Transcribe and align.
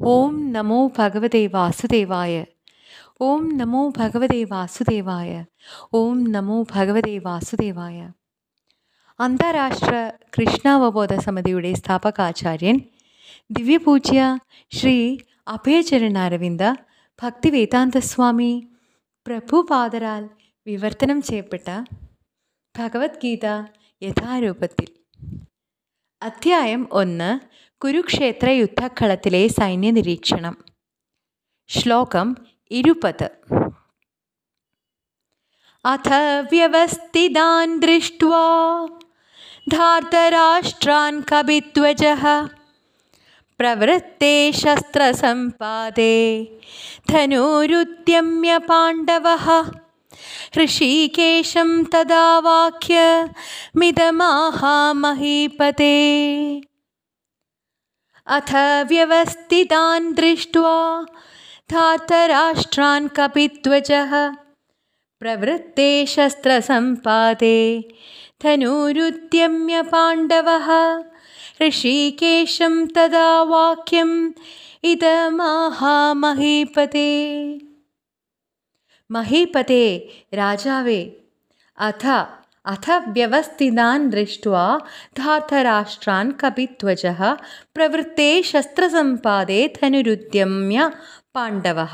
ഓം 0.00 0.52
നമോ 0.52 0.90
ഭഗവതേ 0.98 1.46
വാസുദേവായ. 1.46 2.44
ഓം 3.20 3.56
നമോ 3.56 3.92
ഭഗവതേ 3.98 4.44
വാസുദേവായ. 4.44 5.44
ഓം 5.94 6.32
നമോ 6.32 6.62
ഭഗവതേ 6.62 7.18
വാസുദേവായ. 7.18 8.10
അന്താരാഷ്ട്ര 9.20 10.10
കൃഷ്ണാവബോധ 10.38 11.14
സമിതിയുടെ 11.14 11.72
സ്ഥാപകാചാര്യൻ 11.72 12.80
ദിവ്യപൂജ്യ 13.50 14.38
ശ്രീ 14.70 15.18
അഭയചരണാരവിന്ദ 15.48 16.62
ഭക്തിവേദാന്ത 17.22 17.98
സ്വാമി 17.98 18.68
പ്രഭുപാദരാൽ 19.26 20.30
വിവർത്തനം 20.66 21.22
ചെയ്യപ്പെട്ട 21.22 21.84
ഭഗവത്ഗീത 22.78 23.46
യഥാരൂപത്തിൽ. 24.02 24.90
അധ്യായം 26.22 26.88
ഒന്ന് 26.92 27.30
കുരുക്ഷേത്ര 27.84 28.48
യുദ്ധക്കളത്തിലെ 28.48 29.48
സൈന്യ 29.48 29.90
നിരീക്ഷണം 29.90 30.64
ശ്ലോകം 31.68 32.36
ഇരുപത്. 32.70 33.30
അഥ 35.84 36.08
വ്യവസ്ഥിതാൻ 36.50 37.78
ദൃഷ്ട്വാ 37.78 38.88
ധാർതരാഷ്ട്രാൻ 39.68 41.20
കപിധ്വജः 41.20 42.48
പ്രവൃത്തെ 43.60 44.50
ശസ്ത്രസമ്പാദേ 44.50 46.46
ധനുരുദ്യമ്യ 47.10 48.58
പാണ്ഡവ 48.58 49.26
ഋഷികേശം 50.56 51.88
തദാവാക്യ 51.94 53.26
മിതമാഹാമഹീപതേ 53.76 55.98
अथ 58.26 58.54
व्यवस्थितान् 58.88 60.14
दृष्ट्वा 60.14 61.04
धातराष्ट्रान् 61.70 63.08
कपित्वचः 63.08 64.30
प्रवृत्ते 65.20 66.06
शस्त्रसम्पादे 66.06 67.88
धनुरुद्यम्य 68.42 69.82
पाण्डवः। 69.82 70.68
ऋषिकेशं 71.62 72.86
तदा 72.86 73.42
वाक्यम् 73.42 74.32
इदमाहामहीपते। 74.84 75.88
महीपते 79.10 80.10
राजावे 80.34 81.30
अथ 81.78 82.06
അഥ 82.64 82.96
വ്യവസ്ഥിതാൻ 83.08 84.00
ദൃഷ്ട്വാ 84.10 84.64
ധാർതരാഷ്ട്രാൻ 85.18 86.26
കപിധ്വജः 86.42 87.20
പ്രവൃത്തെ 87.76 88.30
ശസ്ത്രസമ്പാദേ 88.52 89.60
ധനുരുദ്യമ്യ 89.78 90.78
പാണ്ഡവः 91.34 91.92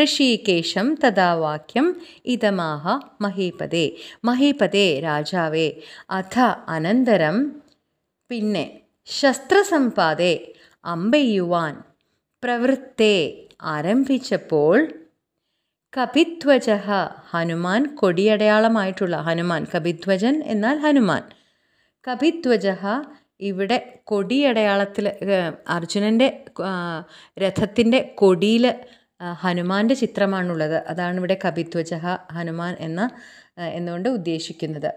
ऋषिकेशं 0.00 0.88
तदा 1.02 1.28
വാക്യം 1.40 1.86
ഇതമാഹ 2.26 2.84
മഹീപതേ 3.20 3.84
മഹീപതേ 4.24 4.86
രാജാവേ 5.00 5.68
അഥ 6.10 6.34
അനന്തരം 6.68 7.36
പിന്നെ 8.30 8.64
ശസ്ത്രസമ്പാദേ 9.08 10.34
അമ്പെയ്യുവാൻ 10.84 11.74
പ്രവൃത്തെ 12.42 13.14
ആരംഭിച്ചപ്പോൾ 13.66 14.76
കപിധ്വജ. 15.96 16.70
ഹനുമാൻ 17.30 17.96
കൊടിയടയാളമായിട്ടുള്ള 17.96 19.16
ഹനുമാൻ. 19.16 19.66
കപിധ്വജൻ 19.74 20.42
എന്നാൽ 20.46 20.76
ഹനുമാൻ. 20.78 21.22
കപിധ്വജ 22.08 22.68
ഇവിടെ 23.40 23.98
കൊടിയടയാളത്തിൽ 24.04 25.08
അർജുനന്റെ 25.68 26.44
രഥത്തിന്റെ 27.38 28.00
കൊടിയിൽ 28.14 28.74
ഹനുമാന്റെ 29.32 29.94
ചിത്രമാണുള്ളത്. 29.94 30.76
അതാണ് 30.76 31.16
ഇവിടെ 31.16 31.38
കപിധ്വജ 31.44 31.94
ഹനുമാൻ 32.32 32.76
എന്ന 32.78 33.10
എന്നുകൊണ്ട് 33.58 34.08
ഉദ്ദേശിക്കുന്നത്. 34.08 34.94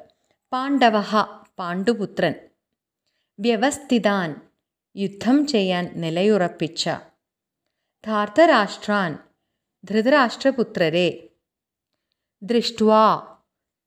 പാണ്ഡവ 0.52 1.04
പാണ്ഡുപുത്രൻ. 1.60 2.34
വ്യവസ്ഥിതാൻ 3.40 4.30
യുദ്ധം 4.96 5.46
ചെയ്യാൻ 5.48 5.90
നിലയുറപ്പിച്ച. 5.96 6.90
ധാർത്തരാഷ്ട്രാൻ 8.08 9.18
ധൃതരാഷ്ട്രപുത്രരെ. 9.86 11.30
ദൃഷ്ട്വാ 12.44 13.38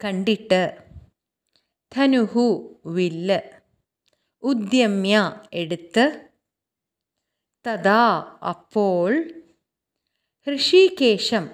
കണ്ടിട്ട്. 0.05 0.79
ധനുഹു 1.97 2.81
വില്ല്. 2.87 3.41
ഉദ്യമ്യ 4.43 5.41
എടുത്ത്. 5.53 6.29
തഥാ 7.67 8.19
അപ്പോൾ. 8.49 9.25
ഋഷികേശം 10.55 11.49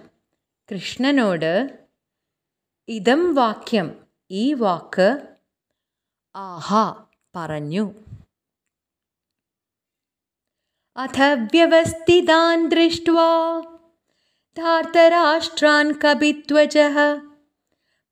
കൃഷ്ണനോട്. 0.73 1.87
ഇതം 2.89 3.35
വാക്യം 3.35 4.07
ഈ 4.31 4.55
വാക്ക്. 4.55 5.37
ആഹാ 6.37 7.05
പറഞ്ഞു. 7.37 7.95
അഥ 10.97 11.23
വ്യവസ്ഥിതാൻ 11.23 12.69
ദൃഷ്ട്വാ. 12.69 13.63
धार्तराष्ट्रान् 14.57 15.93
कवित्वजः 15.93 17.21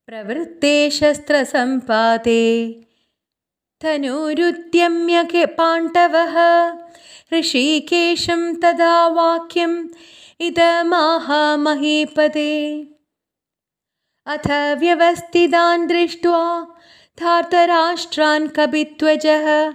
प्रवृत्तेशस्त्रसम्पादे 0.07 2.81
धनुरुत्यम्य 3.83 5.25
के 5.25 5.47
पाण्डवः। 5.47 6.73
ऋषिकेशं 7.33 8.55
तदा 8.55 9.09
वाक्यम् 9.09 9.89
इदमाहामहीपदे। 10.41 12.87
अथ 14.27 14.77
व्यवस्थितान् 14.79 15.89
दृष्ट्वा 15.89 16.67
धार्तराष्ट्रान् 17.21 18.49
कवित्वजः 18.49 19.75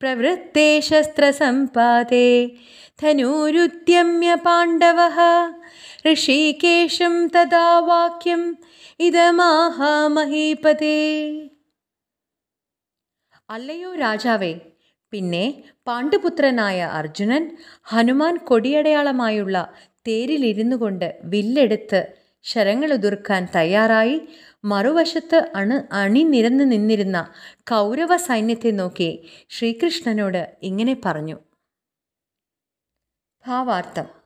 प्रवृत्तेशस्त्रसम्पादे 0.00 2.56
धनुरुत्यम्य 3.02 4.36
पाण्डवः। 4.36 5.57
ഋഷികേശം 6.04 7.28
തഥാ 7.28 7.78
വാക്യം 7.78 8.56
ഇതമാഹാമഹീപതേ 9.00 10.98
അല്ലയോ 13.50 13.94
രാജാവേ 13.94 14.60
പിന്നെ 15.12 15.64
പാണ്ഡുപുത്രനായ 15.86 16.82
അർജുനൻ 16.82 17.56
ഹനുമാൻ 17.82 18.36
കൊടിയടയാളമായുള്ള 18.36 19.74
തേരിലിരുന്നു 20.06 20.76
കൊണ്ട് 20.76 21.18
വില്ലെടുത്ത് 21.24 22.00
ശരങ്ങളുതിർക്കാൻ 22.44 23.48
തയ്യാറായി 23.54 24.20
മറുവശത്ത് 24.64 25.50
അണു 25.54 25.88
അണിനിരന്ന് 25.92 26.72
നിന്നിരുന്ന 26.72 27.18
കൗരവ 27.70 28.16
സൈന്യത്തെ 28.16 28.70
നോക്കി 28.70 29.26
ശ്രീകൃഷ്ണനോട് 29.50 30.56
ഇങ്ങനെ 30.62 31.00
പറഞ്ഞു. 31.04 31.36
ഭാവാർത്ഥം 33.46 34.17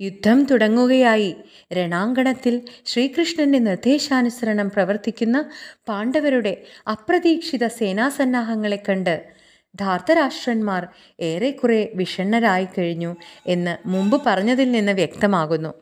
യുദ്ധം 0.00 0.44
തുടങ്ങുകയായി. 0.44 1.36
രണാങ്കണത്തിൽ 1.72 2.62
ശ്രീകൃഷ്ണന്റെ 2.84 3.58
നിർദ്ദേശാനുസരണം 3.58 4.70
പ്രവർത്തിക്കുന്ന 4.70 5.50
പാണ്ഡവരുടെ 5.88 6.62
അപ്രതീക്ഷിത 6.92 7.66
സേനാസന്നാഹങ്ങളെ 7.66 8.82
കണ്ട് 8.88 9.26
ധാർത്തരാഷ്ട്രന്മാർ 9.74 10.88
ഏറെക്കുറെ 11.20 11.92
വിഷണ്ണരായി 11.94 12.68
കഴിഞ്ഞു 12.78 13.16
എന്ന് 13.46 13.88
മുമ്പ് 13.88 14.22
പറഞ്ഞതിൽ 14.26 14.72
നിന്ന് 14.72 14.92
വ്യക്തമാകുന്നു. 14.92 15.74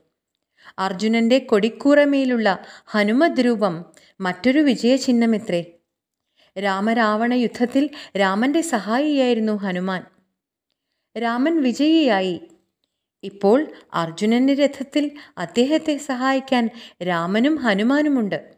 അർജുനന്റെ 0.78 1.38
കൊടിക്കൂറമേലുള്ള 1.38 2.58
ഹനുമത് 2.86 3.40
രൂപം 3.40 3.84
മറ്റൊരു 4.20 4.60
വിജയചിഹ്നമെത്രേ? 4.60 5.64
രാമരാവണ 6.58 7.32
യുദ്ധത്തിൽ 7.32 7.90
രാമന്റെ 8.18 8.60
സഹായിയായിരുന്നു 8.60 9.52
ഹനുമാൻ. 9.52 10.04
രാമൻ 11.18 11.62
വിജയിയായി. 11.62 12.40
ഇപ്പോൾ 13.26 13.66
അർജുനന്റെ 13.94 14.54
രഥത്തിൽ 14.54 15.10
അദ്ദേഹത്തെ 15.38 15.96
സഹായിക്കാൻ 15.96 16.70
രാമനും 17.02 17.56
ഹനുമാനുമുണ്ട്. 17.56 18.56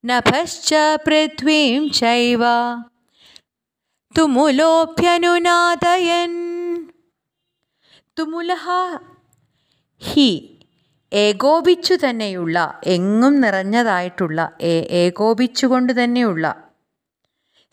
നഭശ്ച 0.05 0.75
പൃഥ്വീം 1.07 1.91
ചൈവ. 1.91 2.39
തുമുലോഭ്യനുനാദയൻ 4.17 6.33
തുമുലഹ 8.19 8.97
ഹി 9.97 10.59
ഏകോപിച്ചു 11.13 11.97
തന്നെയുള്ള 12.09 12.79
എങ്ങും 12.83 13.41
നിറഞ്ഞതായിട്ടുള്ള 13.41 14.51
ഏകോപിച്ചുകൊണ്ട് 14.61 16.03
തന്നെയുള്ള. 16.03 16.55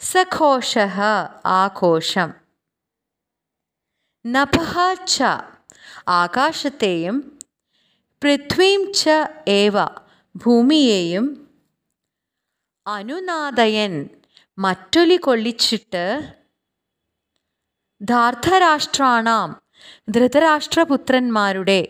സഘോഷ 0.01 0.79
ആഘോഷം. 1.47 2.39
നഭഃ 4.25 4.72
ച 5.05 5.17
ആകാശത്തെയും 6.08 7.17
പൃഥ്വീം 8.22 8.81
ച 8.93 9.08
ഏവ 9.49 9.76
ഭൂമിയെയും 10.34 11.26
അനുനാദയൻ 12.87 13.94
മറ്റൊലി 14.58 15.17
കൊള്ളിച്ചിട്ട് 15.17 16.05
ധാർദ്ധരാഷ്ട്രാണാം 18.00 19.50
ധൃതരാഷ്ട്രപുത്രന്മാരുടെ 20.11 21.81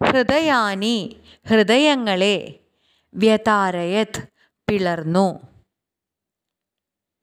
ഹൃദയാനി 0.00 0.96
ഹൃദയങ്ങളെ 1.48 2.36
വ്യതാരയത് 3.14 4.20
പിളർന്നു. 4.68 5.28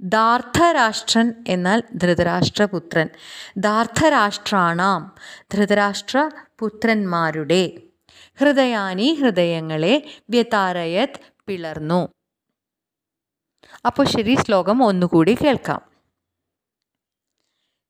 ധാർധരാഷ്ട്രൻ 0.04 1.44
എന്നാൽ 1.48 1.84
ധൃതരാഷ്ട്രപുത്രൻ. 1.96 3.10
ധാർധരാഷ്ട്രാണാം 3.58 5.16
ധൃതരാഷ്ട്രപുത്രന്മാരുടെ. 5.54 7.82
ഹൃദയാനി 8.40 9.14
ഹൃദയങ്ങളെ 9.14 10.22
വ്യതാരയത് 10.30 11.20
പിളർന്നു. 11.48 12.08
അപ്പോൾ 13.86 14.06
ശരി 14.06 14.36
ശ്ലോകം 14.36 14.84
ഒന്നുകൂടി 14.84 15.34
കേൾക്കാം. 15.34 15.82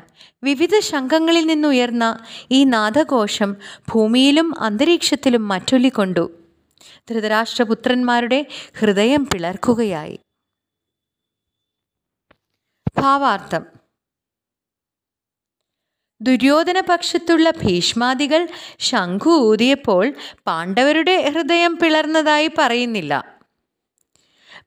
വിവിധ 0.43 0.79
ശംഖങ്ങളിൽ 0.79 1.45
നിന്നുയർന്ന 1.45 2.25
ഈ 2.51 2.63
നാദഘോഷം 2.63 3.55
ഭൂമിയിലും 3.89 4.59
അന്തരീക്ഷത്തിലും 4.59 5.47
മറ്റൊല്ലിക്കൊണ്ടു. 5.47 6.41
ധൃതരാഷ്ട്രപുത്രന്മാരുടെ 7.09 8.45
ഹൃദയം 8.79 9.25
പിളർക്കുകയായി. 9.25 10.19
ഭാവാർത്ഥം. 12.97 13.65
ദുര്യോധന 16.21 16.79
പക്ഷത്തുള്ള 16.79 17.49
ഭീഷ്മാദികൾ 17.49 18.47
ശംഖു 18.79 19.29
ഊതിയപ്പോൾ 19.29 20.13
പാണ്ഡവരുടെ 20.47 21.21
ഹൃദയം 21.21 21.77
പിളർന്നതായി 21.77 22.49
പറയുന്നില്ല. 22.57 23.36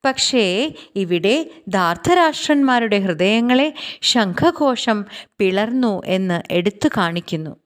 പക്ഷേ 0.04 0.74
ഇവിടെ 0.96 1.50
ധാർത്തരാഷ്ട്രന്മാരുടെ 1.68 2.98
ഹൃദയങ്ങളെ 2.98 3.74
ശംഖഘോഷം 4.02 5.04
പിളർന്നു 5.38 6.02
എന്ന് 6.06 6.42
എടുത്തു 6.50 6.88
കാണിക്കുന്നു. 6.96 7.56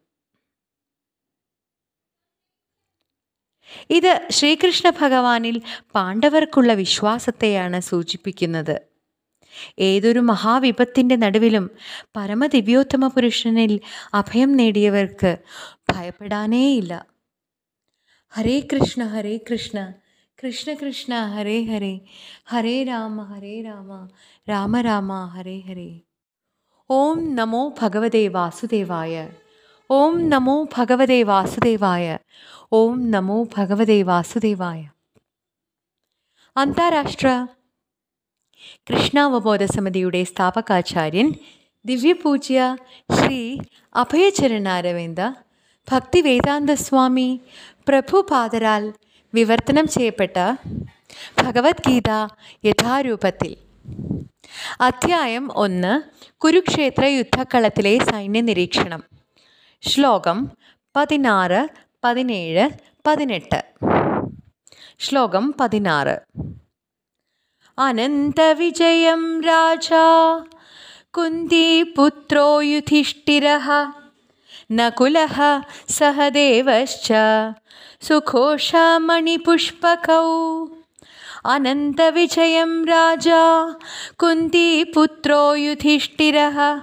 ഇത് 3.91 4.29
ശ്രീകൃഷ്ണ 4.31 4.91
ഭഗവാനിൽ 4.91 5.62
പാണ്ഡവർക്കുള്ള 5.94 6.72
വിശ്വാസത്തെയാണ് 6.72 7.81
സൂചിപ്പിക്കുന്നത്. 7.81 8.81
ഏതൊരു 9.79 10.19
മഹാവിപത്തിന്റെ 10.19 11.17
നടുവിലും 11.17 11.70
പരമദിവ്യോത്തമ 12.17 13.06
പുരുഷനിൽ 13.06 13.81
അഭയം 14.14 14.53
നേടിയവർക്ക് 14.53 15.36
ഭയപ്പെടാനേയില്ല. 15.93 17.06
ഹരേ 18.31 18.60
കൃഷ്ണ 18.60 19.05
ഹരേ 19.05 19.36
കൃഷ്ണ 19.36 19.93
കൃഷ്ണ 20.38 20.70
കൃഷ്ണ 20.81 21.12
ഹരേ 21.34 21.56
ഹരേ 21.62 21.93
ഹരേ 22.48 22.74
രാമ 22.84 23.22
ഹരേ 23.24 23.53
രാമ 23.62 23.91
രാമ 24.48 24.81
രാമ 24.81 25.12
ഹരേ 25.34 25.55
ഹരേ 25.58 25.91
ഓം 26.91 27.19
നമോ 27.34 27.60
ഭഗവതേ 27.81 28.22
വാസുദേവായ 28.29 29.14
ഓം 29.91 30.14
നമോ 30.29 30.56
ഭഗവതേ 30.76 31.19
വാസുദേവായ 31.22 32.06
ഓം 32.72 32.96
നമോ 33.10 33.38
ഭഗവതേ 33.56 33.98
വാസുദേവായ 34.03 34.82
അന്താരാഷ്ട്ര 36.56 37.29
കൃഷ്ണാവബോധ 38.86 39.62
സമിതിയുടെ 39.74 40.22
സ്ഥാപകാചാര്യൻ 40.24 41.31
ദിവ്യപൂജ്യ 41.84 42.58
ശ്രീ 43.10 43.41
അഭയചരണാരവിന്ദ 43.94 45.20
ഭക്തിവേദാന്ത 45.88 46.70
സ്വാമി 46.82 47.31
പ്രഭുപാദരാൽ 47.88 48.84
വിവർത്തനം 49.34 49.88
ചെയ്യപ്പെട്ട 49.88 50.55
ഭഗവത്ഗീത 51.43 52.29
യഥാരൂപത്തിൽ. 52.64 53.56
അധ്യായം 54.81 55.58
ഒന്ന് 55.58 56.03
കുരുക്ഷേത്ര 56.38 57.05
യുദ്ധക്കളത്തിലെ 57.05 57.98
സൈന്യ 57.98 58.41
നിരീക്ഷണം 58.41 59.03
ശ്ലോകം 59.82 60.50
പതിനാറ് 60.96 61.69
പതിനേഴ് 62.05 62.70
പതിനെട്ട്. 63.06 63.62
ശ്ലോകം 64.98 65.55
പതിനാറ്. 65.60 66.17
അനന്തവിജയം 67.79 69.43
രാജാ 69.43 70.38
കുന്തിപുത്രോ 71.10 72.60
യുധിഷ്ഠിര 72.60 73.48
നകുലः 74.72 75.36
സഹദേവശ്ച. 75.88 77.12
സുഘോഷമണിപുഷ്പകौ. 78.08 80.25
അനന്തവിജയം 81.46 82.87
राजा 82.87 83.77
കുന്തിപുത്രോ 84.23 85.56
युधिष्ठिरः 85.56 86.81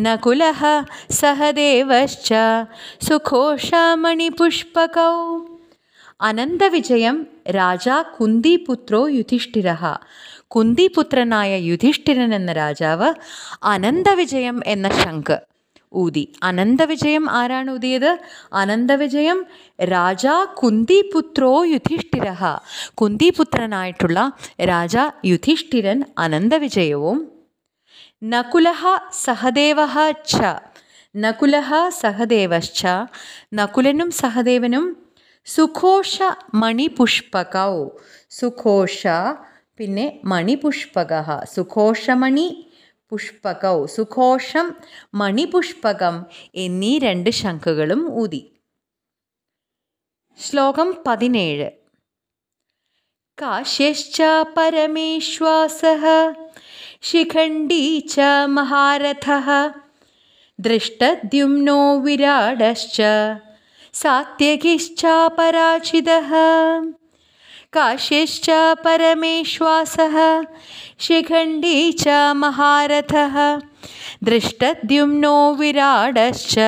नकुलः 0.00 0.84
सहदेवश्च 1.18 2.32
सुखोषामणिपुष्पकौ 3.06 5.40
അനന്തവിജയം 6.20 7.26
രാജാ 7.50 8.02
കുന്തിപുത്രോ 8.02 9.08
യുധിഷ്ഠിര 9.08 9.76
കുന്തിപുത്രനായ 10.48 11.70
യുധിഷ്ഠിരൻ 11.70 12.34
എന്ന 12.34 12.52
രാജാവ് 12.52 13.14
അനന്തവിജയം 13.62 14.60
എന്ന 14.66 14.88
ശംഖ്. 14.88 15.51
ഊതി. 15.94 16.32
അനന്തവിജയം 16.42 17.30
ആരാണ് 17.30 17.70
ഊതിയത്? 17.70 18.18
അനന്തവിജയം 18.52 19.46
രാജാ 19.84 20.44
കുന്തിപുത്രോ 20.44 21.64
യുധിഷ്ഠിര 21.64 22.28
കുന്തിപുത്രനായിട്ടുള്ള 22.94 24.32
രാജാ 24.60 25.10
യുധിഷ്ഠിരൻ 25.24 26.04
അനന്തവിജയവും 26.18 27.32
നകുലഃ 28.24 28.82
സഹദേവ 29.24 29.78
ച. 30.10 30.36
നകുലഃ 31.16 31.88
സഹദേവശ്ച. 31.88 32.86
നകുലനും 33.54 34.10
സഹദേവനും 34.10 34.96
സുഘോഷ 35.44 36.18
മണിപുഷ്പകൗ. 36.54 37.88
സുഘോഷ 38.30 39.06
പിന്നെ 39.78 40.20
മണിപുഷ്പക 40.24 41.12
സുഘോഷമണി 41.54 42.71
പുഷ്പകൗ 43.12 43.86
സുഘോഷം 43.86 44.74
മണിപുഷ്പകം 45.14 46.26
എന്നീ 46.54 46.98
രണ്ട് 46.98 47.30
ശംഖുകളും 47.30 48.14
ഊതി. 48.14 48.42
ശ്ലോകം 50.38 51.02
പതിനേഴ്. 51.06 51.70
കാശ്യശ്ച 53.40 54.22
പരമേശ്വാസഃ 54.56 56.04
ശിഖണ്ഡീ 57.02 58.00
ച 58.00 58.20
മഹാരഥ 58.44 59.28
ദൃഷ്ടദ്യുമ്നോ 60.60 61.98
വിരാടശ്ച 62.00 63.02
സാത്യകിശ്ചാപരാജിതः 63.94 65.02
കാശ്യശ്ച 67.72 68.50
പരമേശ്വാസः 68.84 70.16
ശിഖണ്ഡീ 71.00 71.92
ച 71.92 72.08
മഹാരഥः 72.40 73.36
ദൃഷ്ടദ്യുമ്നോ 74.22 75.52
വിരാടശ്ച 75.52 76.58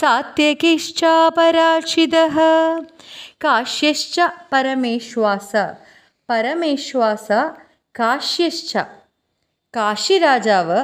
സാത്യകിശ്ചാപരാജിതः 0.00 2.38
കാശ്യശ്ച 3.44 4.20
പരമേശ്വാസ 4.52 5.52
പരമേശ്വാസ 6.28 7.28
കാശ്യശ്ച 7.94 8.72
കാശിരാജാവ് 9.74 10.80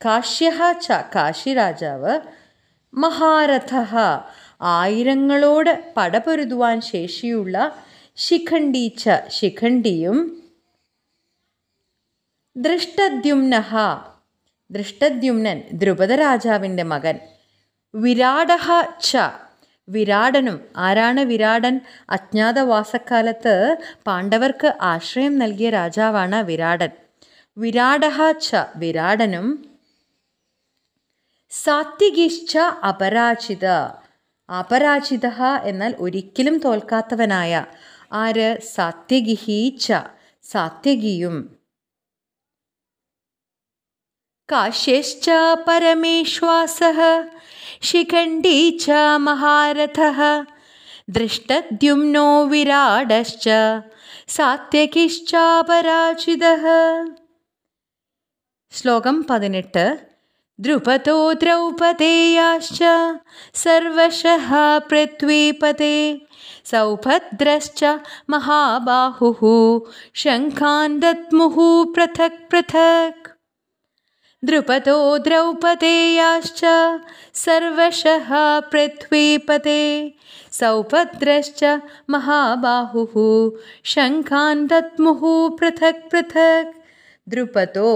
കാശ്യ 0.00 0.48
ച 0.80 0.86
കാശിരാജാവ് 1.14 2.14
മഹാരഥ 2.92 3.72
ആയിരങ്ങളോട് 4.72 5.70
പടപൊരുതുവാൻ 5.96 6.76
ശേഷിയുള്ള 6.92 7.56
ശിഖണ്ഡീച്ച 8.16 9.10
ശിഖണ്ഡിയും 9.28 10.42
ദൃഷ്ടദ്യുമ്നഹ 12.56 13.76
ദൃഷ്ടദ്യുമ്നൻ 14.70 15.62
ദ്രുപദരാജാവിന്റെ 15.72 16.82
മകൻ 16.82 17.18
വിരാടഹ 17.94 18.80
ച. 19.02 19.16
വിരാടനും 19.88 20.60
ആരാണ് 20.76 21.20
വിരാടൻ? 21.20 21.80
അജ്ഞാതവാസക്കാലത്ത് 22.10 23.76
പാണ്ഡവർക്ക് 24.06 24.74
ആശ്രയം 24.80 25.38
നൽകിയ 25.38 25.70
രാജാവാണ് 25.70 26.36
വിരാടൻ. 26.36 26.90
വിരാടഹ 27.58 28.30
ച. 28.30 28.54
വിരാടനും 28.76 29.78
സാത്വികിശ്ച 31.50 32.58
അപരാജിത. 32.58 33.66
അപരാജിത 34.58 35.26
എന്നാൽ 35.64 35.94
ഒരിക്കലും 35.98 36.58
തോൽക്കാത്തവനായ 36.58 37.66
ആര് 38.13 38.61
സാത്യകിഹീച്ച 38.75 39.93
സാത്യകിയും 40.45 41.57
കാശ്യശ്ച 44.49 45.29
പരമേശ്വാസഃ 45.67 46.99
ശിഖണ്ഡീ 47.81 48.77
ച 48.77 48.89
മഹാരഥः 49.19 50.45
ദൃഷ്ടദ്യുമ്നോ 51.09 52.45
വിരാടശ്ച 52.45 53.49
സാത്യകിശ്ചാപരാജിതः 54.29 56.65
ശ്ലോകം 58.73 59.23
പതിനെട്ട് 59.23 60.07
ദ്രുപദോ 60.59 61.33
ദ്രൗപദേയാശ്ച 61.33 62.83
സർവശഃ 63.55 64.49
പൃഥ്വീപതേ 64.89 66.19
സൗഭദ്രശ്ച 66.71 67.81
മഹാബാഹുः 68.33 69.41
ശംഖാൻ 70.23 70.93
ദദ്മുः 71.03 71.57
പൃഥക് 71.95 72.43
പൃഥക് 72.51 73.27
ദ്രുപദോ 74.43 74.97
ദ്രൗപദേയാശ്ച 75.25 76.63
സർവശഃ 77.43 78.29
പൃഥ്വീപതേ 78.71 79.83
സൗഭദ്രശ്ച 80.59 81.61
മഹാബാഹുः 82.09 83.15
ശംഖാൻ 83.93 84.59
ദദ്മുः 84.73 85.23
പൃഥക് 85.59 86.05
പൃഥക് 86.11 86.75
ദ്രുപദോ 87.27 87.93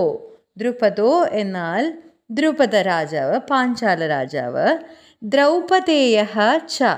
ദ്രുപദോ 0.57 1.11
എന്നാൽ 1.41 1.83
ദ്രുപദ 2.29 2.75
രാജാവ് 2.87 3.37
പാഞ്ചാല 3.49 4.01
രാജാവ് 4.07 4.65
ദ്രൗപദേയ 5.21 6.17
ച 6.75 6.91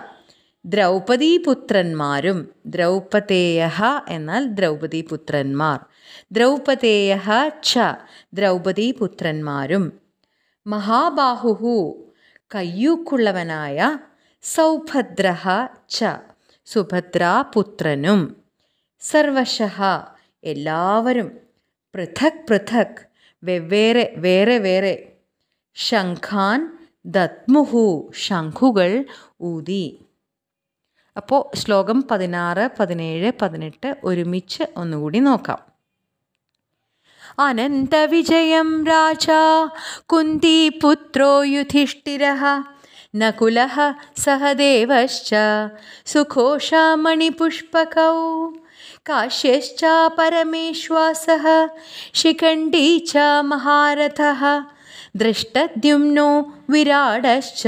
ദ്രൗപദീപുത്രന്മാരും 0.64 2.48
ദ്രൗപദേയ 2.66 3.70
എന്നാൽ 4.08 4.46
ദ്രൗപദീപുത്രന്മാർ. 4.46 5.78
ദ്രൗപദേയ 6.32 7.16
ച 7.62 7.78
ദ്രൗപദീപുത്രന്മാരും. 8.34 9.92
മഹാബാഹു 10.66 11.74
കയ്യൂക്കുള്ളവനായ 12.54 13.98
സൗഭദ്ര 14.42 15.36
ച 15.88 16.04
സുഭദ്രാപുത്രനും. 16.64 18.36
സർവശ 19.00 19.62
എല്ലാവരും 20.44 21.28
പൃഥക് 21.94 22.44
പൃഥക് 22.48 23.06
വെവ്വേറെ 23.42 24.14
വേറെ 24.16 24.58
വേറെ 24.58 25.12
ശംഖാൻ 25.74 26.78
ദത്മുഹു 27.06 28.10
ശംഖുകൾ 28.14 29.04
ഊതി. 29.42 30.07
അപ്പോൾ 31.18 31.42
ശ്ലോകം 31.60 32.04
പതിനാറ് 32.10 32.68
പതിനേഴ് 32.78 33.32
പതിനെട്ട് 33.42 33.96
ഒരുമിച്ച് 34.04 34.62
ഒന്നുകൂടി 34.76 35.20
നോക്കാം. 35.28 35.68
അനന്ത 37.38 37.48
അനന്തവിജയം 37.48 38.68
രാജാ 38.86 39.42
കുന്തിപുത്രോ 40.12 41.32
യുധിഷ്ഠിരः 41.54 42.42
നകുലः 43.14 43.76
സഹദേവശ്ച 44.22 45.34
സുഘോഷമണിപുഷ്പകൗ 46.12 48.16
കാശ്യശ്ച 49.08 49.84
പരമേശ്വാസ 50.18 51.26
ശിഖണ്ഡീ 52.20 52.86
ച 53.10 53.16
മഹാരഥः 53.50 54.42
दृष्टद्युम्नो 55.18 56.28
विराडश्च 56.70 57.62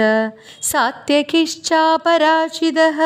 सात्यकिश्च 0.62 1.68
पराचिदः 2.04 3.00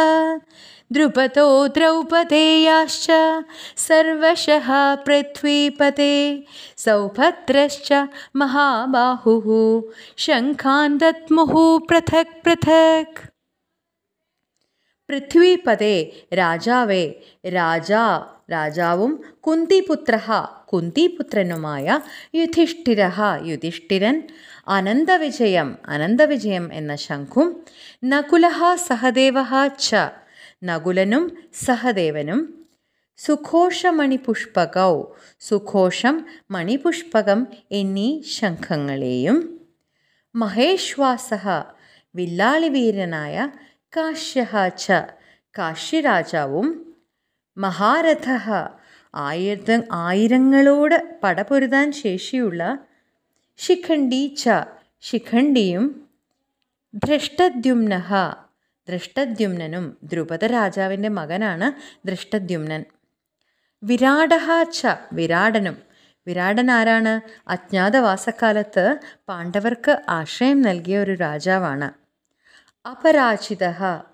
द्रौपदेयाश्च 1.77 3.07
सर्वशः 3.77 4.69
पृथ्वीपते 5.07 6.15
सौभद्रश्च 6.85 7.89
महाबाहुः। 8.37 9.49
शङ्खान् 10.27 10.99
दत्मुः 10.99 11.55
पृथक् 11.89 12.37
पृथक्। 12.45 13.15
पृथ्वीपदे 15.09 15.97
राजावे 16.33 17.05
राजा 17.59 18.05
राजावुं 18.51 19.11
कुन्तिपुत्रः 19.43 20.29
കുന്തിപുത്രനുമായ 20.75 22.01
യുധിഷ്ഠിര 22.35 23.01
യുധിഷ്ഠിരൻ. 23.45 24.17
അനന്തവിജയം 24.69 25.79
അനന്തവിജയം 25.95 26.67
എന്ന 26.73 26.97
ശംഖും 27.07 27.49
നകുല 28.05 28.45
സഹദേവ 28.89 29.37
ച 29.87 29.95
നകുലനും 30.65 31.25
സഹദേവനും. 31.65 32.41
സുഘോഷമണിപുഷ്പകൗ 33.17 34.95
സുഘോഷം 35.41 36.15
മണിപുഷ്പകം 36.51 37.41
എന്നീ 37.73 38.09
ശംഖങ്ങളെയും. 38.37 39.37
മഹേശ്വാസ 40.35 41.31
വില്ലാളിവീരനായ 42.15 43.49
കാശ്യ 43.97 44.41
ച 44.85 44.91
കാശ്യരാജാവും. 45.59 46.69
മഹാരഥ 47.57 48.29
ആയിരത്ത 49.15 49.83
ആയിരങ്ങളോട് 49.93 51.19
പടപൊരുതാൻ 51.23 51.93
ശേഷിയുള്ള 51.93 52.79
ശിഖണ്ഡി 53.57 54.35
ച. 54.39 54.49
ശിഖണ്ഡിയും 55.01 56.09
ധൃഷ്ടദ്യുമ്നഹ. 56.95 58.15
ധൃഷ്ടദ്യുമ്നനും 58.89 59.97
ദ്രുപദ 60.05 60.45
രാജാവിന്റെ 60.45 61.09
മകനാണ് 61.09 61.67
ധൃഷ്ടദ്യുമ്നൻ. 62.09 62.85
വിരാടഹ 63.83 64.63
ച. 64.63 64.87
വിരാടനും. 65.13 65.77
വിരാടൻ 66.27 66.71
ആരാണ്? 66.71 67.21
അജ്ഞാതവാസക്കാലത്ത് 67.51 68.99
പാണ്ഡവർക്ക് 69.29 70.03
ആശ്രയം 70.09 70.63
നൽകിയ 70.63 70.99
ഒരു 70.99 71.13
രാജാവാണ്. 71.13 72.05
അപരാജിത 72.89 73.73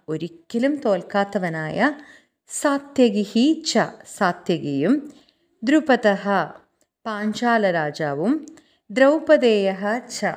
ഒരിക്കലും 0.08 0.76
തോൽക്കാത്തവനായ 0.76 1.92
സാത്യകിഹി 2.50 3.62
ച 3.70 3.78
സാത്യകിയും 4.16 5.12
ദ്രുപദ 5.64 6.06
പാഞ്ചാലരാജാവും 7.06 8.46
ദ്രൗപദേയ 8.90 9.68
ച. 10.16 10.32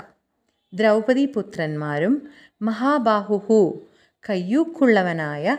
ദ്രൗപദി 0.73 1.25
പുത്രന്മാരും 1.25 2.29
മഹാബാഹുഹു 2.61 3.59
കയ്യൂക്കുള്ളവനായ 4.29 5.57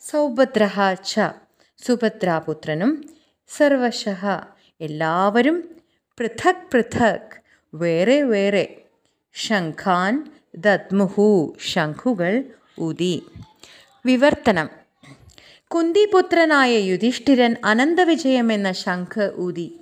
സൗഭദ്രഹ 0.00 0.94
ച. 0.94 1.28
സുഭദ്രാപുത്രനും 1.78 2.92
സർവശ 3.48 4.02
എല്ലാവരും 4.80 5.58
പൃഥക് 6.18 6.66
പൃഥക് 6.72 7.36
വേറെ 7.74 8.22
വേറെ. 8.22 8.64
ശംഖാൻ 9.34 10.14
ദദ്മുഹു 10.56 11.30
ശംഖുകൾ 11.60 12.44
ഉദി. 12.78 13.16
വിവർത്തനം. 14.06 14.79
കുന്തിപുത്രനായ 15.70 16.78
യുധിഷ്ഠിരൻ 16.78 17.56
അനന്തവിജയമെന്ന 17.64 18.72
ശംഖ് 18.72 19.32
ഊതി. 19.38 19.80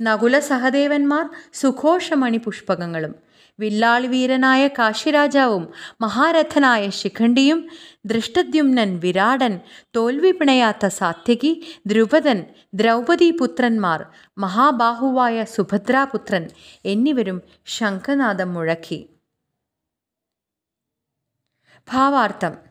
നകുല 0.00 0.38
സഹദേവന്മാർ 0.38 1.30
സുഘോഷമണി 1.54 2.36
പുഷ്പകങ്ങളും 2.36 3.14
വില്ലാളിവീരനായ 3.60 4.68
കാശിരാജാവും 4.68 5.68
മഹാരഥനായ 6.00 6.90
ശിഖണ്ഡിയും 6.90 7.68
ദൃഷ്ടദ്യുമ്നൻ 8.06 8.98
വിരാടൻ 8.98 9.60
തോൽവി 9.96 10.30
പിണയാത്ത 10.30 10.86
സാത്യകി 10.86 11.78
ദ്രൗപദി 12.74 13.30
പുത്രന്മാർ 13.30 14.06
മഹാബാഹുവായ 14.38 15.44
സുഭദ്രാപുത്രൻ 15.44 16.48
എന്നിവരും 16.84 17.42
ശംഖനാദം 17.66 18.54
മുഴക്കി. 18.54 19.08
ഭാവാർത്ഥം. 21.88 22.67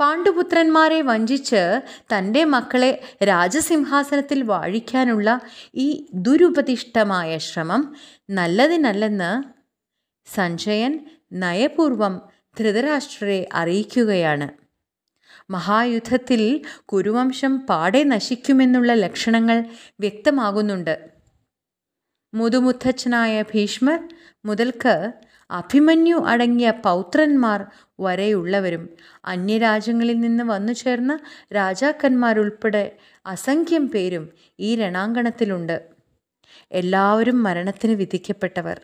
പാണ്ഡുപുത്രന്മാരെ 0.00 1.02
വഞ്ചിച്ച് 1.02 1.80
തന്റെ 2.14 2.44
മക്കളെ 2.44 2.90
രാജസിംഹാസനത്തിൽ 3.22 4.42
വാഴിക്കാനുള്ള 4.42 5.40
ഈ 5.74 6.06
ദുരുപദിഷ്ടമായ 6.14 7.38
ശ്രമം 7.38 7.96
നല്ലതിനല്ലെന്ന് 8.30 9.32
സഞ്ജയൻ 10.34 10.92
നയപൂർവം 11.32 12.14
ധൃതരാഷ്ട്രരെ 12.58 13.48
അറിയിക്കുകയാണ്. 13.52 14.48
മഹായുദ്ധത്തിൽ 15.50 16.64
കുരുവംശം 16.84 17.66
പാടെ 17.66 18.02
നശിക്കുമെന്നുള്ള 18.02 18.92
ലക്ഷണങ്ങൾ 18.94 19.64
വ്യക്തമാകുന്നുണ്ട്. 20.00 20.94
മുതുമുത്തച്ഛനായ 22.34 23.42
ഭീഷ്മർ 23.42 24.08
മുതൽക്ക് 24.44 25.12
അഭിമന്യു 25.50 26.16
അടങ്ങിയ 26.16 26.70
പൗത്രന്മാർ 26.70 27.66
വരെയുള്ളവരും 28.00 28.88
അന്യരാജ്യങ്ങളിൽ 29.24 30.20
നിന്ന് 30.20 30.44
വന്നു 30.44 30.72
ചേർന്ന 30.72 31.18
രാജാക്കന്മാരുൾപ്പെടെ 31.54 32.96
അസംഖ്യം 33.26 33.88
പേരും 33.88 34.32
ഈ 34.60 34.76
രണാങ്കണത്തിലുണ്ട്. 34.76 35.82
എല്ലാവരും 36.72 37.42
മരണത്തിന് 37.42 37.92
വിധിക്കപ്പെട്ടവർ. 37.92 38.80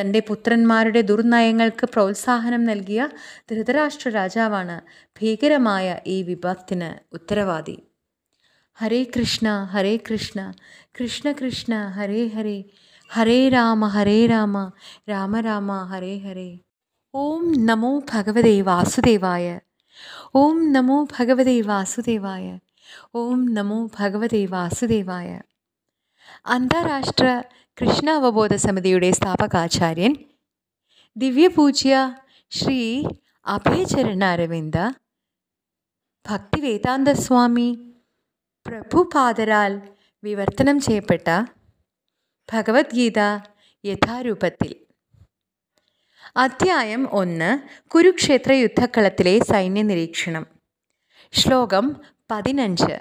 തന്റെ 0.00 0.22
പുത്രന്മാരുടെ 0.28 1.00
ദുർനയങ്ങൾക്ക് 1.00 1.86
പ്രോത്സാഹനം 1.86 2.64
നൽകിയ 2.64 3.08
ധൃതരാഷ്ട്ര 3.50 4.10
രാജാവാണ് 4.10 4.80
ഭീകരമായ 5.20 6.00
ഈ 6.06 6.22
വിപത്തിന് 6.22 7.14
ഉത്തരവാദി. 7.14 7.78
ഹരേ 8.74 9.04
കൃഷ്ണ 9.04 9.64
ഹരേ 9.64 9.96
കൃഷ്ണ 9.96 10.54
കൃഷ്ണ 10.84 11.32
കൃഷ്ണ 11.32 11.86
ഹരേ 11.86 12.26
ഹരേ. 12.26 12.64
ഹരേ 13.10 13.48
രാമ 13.48 13.86
ഹരേ 13.86 14.26
രാമ 14.26 14.54
രാമ 15.10 15.40
രാമ 15.40 15.70
ഹരേ 15.90 16.14
ഹരേ. 16.18 16.48
ഓം 17.14 17.44
നമോ 17.66 17.92
ഭഗവതേ 18.12 18.60
വാസുദേവായ 18.60 19.46
ഓം 20.34 20.72
നമോ 20.72 20.98
ഭഗവതേ 21.14 21.60
വാസുദേവായ 21.60 22.46
ഓം 23.14 23.40
നമോ 23.54 23.78
ഭഗവതേ 23.98 24.42
വാസുദേവായ. 24.46 25.30
അന്താരാഷ്ട്ര 26.46 27.26
കൃഷ്ണ 27.78 28.08
അവബോധ 28.10 28.54
സമിതിയുടെ 28.56 29.10
സ്ഥാപകാചാര്യൻ 29.10 30.12
ദിവ്യപൂജ്യ 31.16 31.92
ശ്രീ 32.52 32.80
അഭയചരണ 33.46 34.22
അരവിന്ദ 34.34 34.76
ഭക്തിവേദാന്ത 36.24 37.08
സ്വാമി 37.24 37.68
പ്രഭുപാദരാൽ 38.66 39.72
വിവർത്തനം 40.22 40.76
ചെയ്യപ്പെട്ട 40.86 41.26
ഭഗവത്ഗീത 42.52 43.18
യഥാരൂപത്തിൽ. 43.84 44.86
അധ്യായം 46.36 47.14
ഒന്ന് 47.14 47.58
കുരുക്ഷേത്ര 47.88 48.52
യുദ്ധക്കളത്തിലെ 48.52 49.38
സൈന്യ 49.38 49.82
നിരീക്ഷണം 49.82 50.46
ശ്ലോകം 51.32 51.96
പതിനഞ്ച്. 52.30 52.96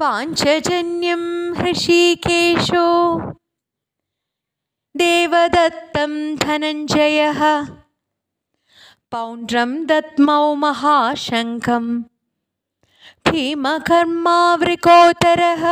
പാഞ്ചജന്യം 0.00 1.52
ഹൃഷികേശോ 1.52 2.86
ദേവദത്തം 4.96 6.34
ധനഞ്ജയ. 6.34 7.32
പൗണ്ട്രം 9.12 9.86
ദത്മൗ 9.86 10.54
മഹാശങ്കം 10.54 12.10
ഭീമകർമാവൃകോത്തരः 13.34 15.62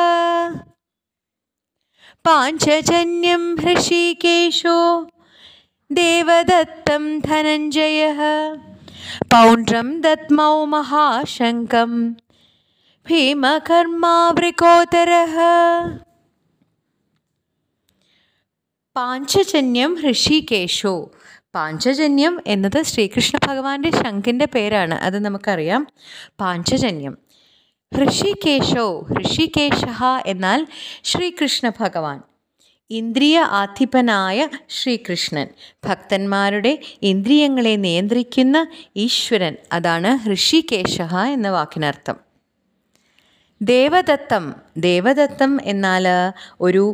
പാഞ്ചജന്യം 2.26 3.56
ഹൃഷീകേശോ 3.56 5.06
ദേവദത്തം 5.90 7.18
ധനഞ്ജയ. 7.18 8.08
പൗണ്ഡ്രം 9.34 10.00
ദത്മൗ 10.00 10.64
മഹാശങ്കം 10.64 12.16
ഭീമകർമാവൃകോത്തരः. 13.06 15.36
പാഞ്ചജന്യം 18.96 19.94
ഹൃഷികേശോ 19.94 21.10
പാഞ്ചജന്യം 21.54 22.40
എന്നത് 22.46 22.82
ശ്രീകൃഷ്ണ 22.82 23.38
ഭഗവാന്റെ 23.46 23.90
ശംഖിന്റെ 23.90 24.44
പേരാണ് 24.44 24.94
അത് 24.94 25.24
നമുക്കറിയാം. 25.24 25.86
പാഞ്ചജന്യം 26.40 27.31
ഹൃഷികേശോ 27.96 29.00
ഹൃഷികേശ 29.00 29.84
എന്നാൽ 30.26 30.66
ശ്രീകൃഷ്ണ 31.04 31.72
ഭഗവാൻ 31.80 32.20
ഇന്ദ്രിയ 32.90 33.40
ആധിപനായ 33.40 34.48
ശ്രീകൃഷ്ണൻ. 34.70 35.48
ഭക്തന്മാരുടെ 35.86 36.78
ഇന്ദ്രിയങ്ങളെ 37.02 37.76
നിയന്ത്രിക്കുന്ന 37.76 38.66
ഈശ്വരൻ. 38.96 39.56
അതാണ് 39.72 40.10
ഹൃഷികേശ 40.16 41.00
എന്ന 41.32 41.50
വാക്കിനർത്ഥം. 41.50 42.16
ദേവദത്തം. 43.62 44.54
ദേവദത്തം 44.76 45.58
എന്നാൽ 45.64 46.06
ഒരു 46.60 46.84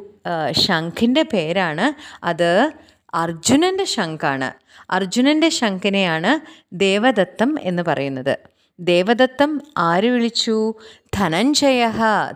ശംഖിന്റെ 0.51 1.23
പേരാണ്. 1.23 1.87
അത് 2.25 2.73
അർജുനന്റെ 3.15 3.85
ശംഖാണ്. 3.85 4.53
അർജുനന്റെ 4.91 5.49
ശംഖിനെയാണ് 5.49 6.33
ദേവദത്തം 6.73 7.57
എന്ന് 7.61 7.83
പറയുന്നത്. 7.83 8.58
ദേവദത്തം 8.81 9.61
ആര് 9.79 10.07
വിളിച്ചു? 10.07 10.75
ധനഞ്ജയ 11.15 11.91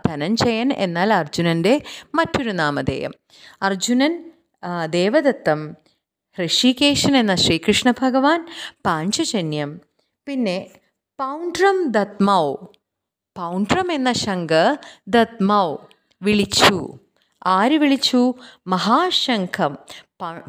ധനഞ്ജയൻ 0.07 0.73
എന്നാൽ 0.73 1.13
അർജുനന്റെ 1.13 1.81
മറ്റൊരു 2.15 2.51
നാമധേയം. 2.51 3.13
അർജുനൻ 3.61 4.31
ദേവദത്തം 4.89 5.75
ഋഷികേശൻ 6.45 7.17
എന്ന 7.17 7.35
ശ്രീകൃഷ്ണ 7.35 7.93
ഭഗവാൻ 8.01 8.47
പാഞ്ചജന്യം 8.85 9.81
പിന്നെ 10.27 10.57
പൗണ്ട്രം 11.19 11.91
ദത്മൗ. 11.91 12.55
പൗണ്ട്രം 13.35 13.91
എന്ന 13.91 14.11
ശങ്ക് 14.13 14.77
ദത്മൗ 15.07 15.75
വിളിച്ചു. 16.21 16.99
ആര് 17.45 17.77
വിളിച്ചു? 17.77 18.33
മഹാശംഖം. 18.67 19.77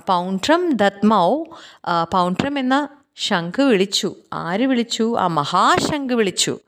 പൗണ്ട്രം 0.08 0.62
ദത്മൗ 0.76 1.44
പൗണ്ട്രം 2.12 2.58
എന്ന 2.58 2.88
ശംഖ് 3.16 3.62
വിളിച്ചു. 3.62 4.16
ആര് 4.32 4.66
വിളിച്ചു? 4.66 5.16
ആ 5.18 5.26
മഹാശംഖ് 5.26 6.14
വിളിച്ചു. 6.14 6.58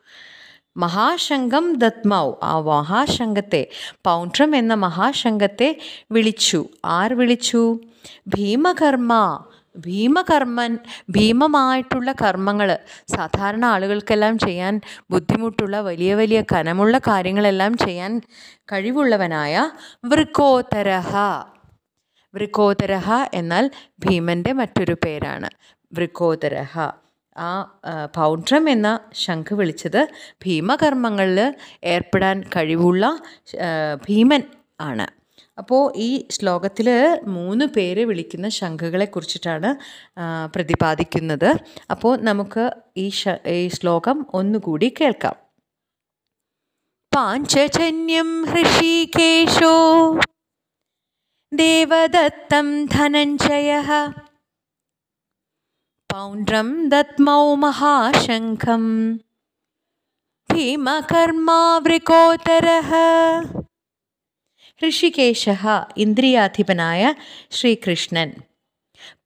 മഹാശംഖം 0.76 1.76
ദത്മാവ്. 1.78 2.32
ആ 2.42 2.60
മഹാശംഖത്തെ 2.60 3.68
പൗണ്ട്രം 4.04 4.56
എന്ന 4.56 4.74
മഹാശംഖത്തെ 4.74 5.78
വിളിച്ചു. 6.12 6.66
ആർ 6.84 7.14
വിളിച്ചു? 7.14 7.80
ഭീമകർമ്മ. 8.28 9.44
ഭീമകർമ്മൻ 9.76 10.78
ഭീമമായിട്ടുള്ള 11.10 12.12
കർമ്മങ്ങൾ 12.12 12.78
സാധാരണ 13.08 13.64
ആളുകൾക്കെല്ലാം 13.64 14.38
ചെയ്യാൻ 14.38 14.80
ബുദ്ധിമുട്ടുള്ള 15.10 15.80
വലിയ 15.80 16.14
വലിയ 16.14 16.42
കനമുള്ള 16.42 16.98
കാര്യങ്ങളെല്ലാം 16.98 17.76
ചെയ്യാൻ 17.76 18.20
കഴിവുള്ളവനായ 18.72 19.70
വൃക്കോത്തരഹ. 20.04 21.16
വൃക്കോത്തരഹ 22.34 23.12
എന്നാൽ 23.34 23.70
ഭീമന്റെ 23.98 24.52
മറ്റൊരു 24.52 24.96
പേരാണ്. 25.04 25.50
വൃക്കോദരഹ. 25.92 26.78
ആ 27.36 27.50
പൗണ്ട്രം 28.16 28.68
എന്ന 28.70 29.00
ശംഖ് 29.12 29.54
വിളിച്ചത് 29.54 30.08
ഭീമകർമ്മങ്ങളിൽ 30.44 31.54
ഏർപ്പെടാൻ 31.84 32.40
കഴിവുള്ള 32.56 33.22
ഭീമൻ 34.08 34.42
ആണ്. 34.80 35.06
അപ്പോൾ 35.58 35.92
ഈ 35.96 36.28
ശ്ലോകത്തിൽ 36.30 36.88
മൂന്ന് 37.26 37.64
പേര് 37.64 38.00
വിളിക്കുന്ന 38.00 38.48
ശംഖുകളെ 38.48 39.04
കുറിച്ചിട്ടാണ് 39.04 39.70
പ്രതിപാദിക്കുന്നത്. 40.54 41.50
അപ്പോൾ 41.90 42.18
നമുക്ക് 42.18 42.70
ഈ 42.96 43.06
ഈ 43.46 43.68
ശ്ലോകം 43.68 44.26
ഒന്നുകൂടി 44.34 44.94
കേൾക്കാം. 45.00 45.36
പാഞ്ചജന്യം 47.16 48.44
ഹൃഷികേശോ 48.44 49.74
ദേവദത്തം 51.52 52.86
ധനഞ്ജയ 52.86 53.72
पौण्ड्रं 56.15 56.89
दत्मौ 56.89 57.55
महाशङ्खं 57.57 59.15
ഭീമകർമാവൃകോത്തരः 60.49 62.91
ഋഷികേശः 64.81 65.85
ഇന്ദ്രിയാധിപനായ 65.97 67.15
ശ്രീകൃഷ്ണൻ 67.51 68.33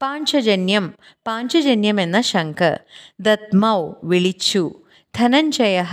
പാഞ്ചജന്യം 0.01 0.93
പാഞ്ചജന്യം 1.25 1.99
എന്ന 1.99 2.21
ശംഖ് 2.32 2.78
ദത്മൗ 3.21 3.93
വിളിച്ചു 4.04 4.82
ധനഞ്ജയ 5.13 5.84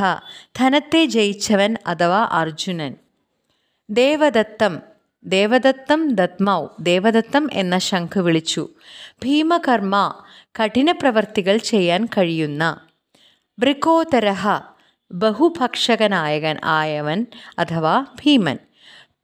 ധനത്തെ 0.58 1.06
ജയിച്ചവൻ 1.06 1.76
അഥവാ 1.86 2.40
അർജുനൻ 2.40 2.94
ദേവദത്തം 3.88 4.82
ദേവദത്തം 5.24 6.14
ദത്മൗ 6.14 6.66
ദേവദത്തം 6.82 7.48
എന്ന 7.54 7.78
ശംഖ് 7.88 8.20
വിളിച്ചു 8.20 8.68
ഭീമകർമ്മ 9.24 10.22
കഠിന 10.63 10.91
പ്രവർത്തികൾ 10.91 11.57
ചെയ്യാൻ 11.57 12.05
കഴിയുന്ന 12.05 12.87
വൃക്കോതരഹ 13.59 14.47
ബഹുഭക്ഷകനായകൻ 15.11 16.55
ആയവൻ 16.63 17.25
അഥവാ 17.59 18.01
ഭീമൻ. 18.01 18.57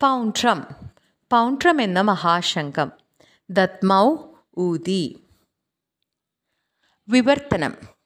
പൗണ്ട്രം. 0.02 0.64
പൗണ്ട്രം 1.32 1.82
എന്ന 1.82 2.02
മഹാശംഖം. 2.02 2.92
ദത്മൗ 3.50 4.16
ഊതി. 4.58 5.24
വിവർത്തനം. 7.10 8.03